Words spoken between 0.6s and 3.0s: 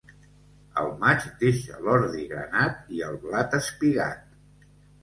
El maig deixa l'ordi granat